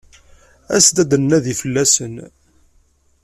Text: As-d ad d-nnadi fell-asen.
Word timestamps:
As-d 0.75 0.97
ad 1.03 1.07
d-nnadi 1.09 1.55
fell-asen. 1.61 2.15